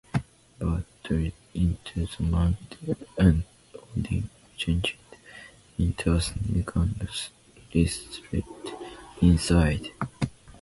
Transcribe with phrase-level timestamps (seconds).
[0.59, 3.43] Baugi drilled into the mountain and
[3.95, 4.95] Odin changed
[5.77, 8.43] into a snake and slithered
[9.21, 9.89] inside.